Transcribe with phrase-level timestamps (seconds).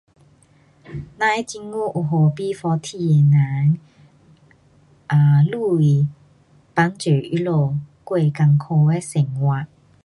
[1.19, 3.79] 咱政府有给 B-forty 的人，
[5.05, 6.09] 啊，钱
[6.73, 9.67] 帮助他们过困苦的生活。